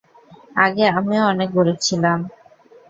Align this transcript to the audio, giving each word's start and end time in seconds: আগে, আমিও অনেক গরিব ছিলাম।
আগে, 0.57 0.85
আমিও 0.91 1.23
অনেক 1.31 1.49
গরিব 1.57 1.77
ছিলাম। 1.81 2.19